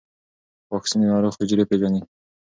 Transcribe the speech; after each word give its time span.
واکسین 0.73 0.99
د 1.01 1.05
ناروغ 1.11 1.33
حجرې 1.41 1.63
پېژني. 1.69 2.01